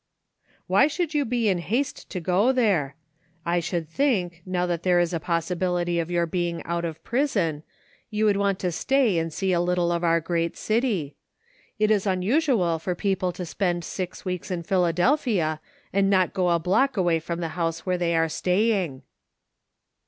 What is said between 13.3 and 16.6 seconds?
to spend six weeks in Phila delphia and not go a